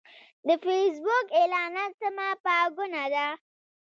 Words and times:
د 0.47 0.49
فېسبوک 0.63 1.27
اعلانات 1.39 1.91
سمه 2.01 2.27
پانګونه 2.43 3.03
ده. 3.13 3.27